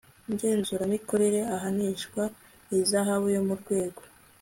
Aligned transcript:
ngenzuramikorere 0.31 1.39
ahanishwa 1.55 2.21
ihazabu 2.75 3.27
yo 3.35 3.41
mu 3.47 3.53
rwego 3.61 4.01